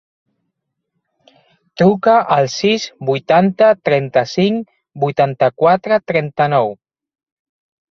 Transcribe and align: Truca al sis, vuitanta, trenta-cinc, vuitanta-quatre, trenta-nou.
Truca 1.81 2.15
al 2.37 2.49
sis, 2.53 2.87
vuitanta, 3.11 3.69
trenta-cinc, 3.91 4.67
vuitanta-quatre, 5.07 6.03
trenta-nou. 6.13 6.77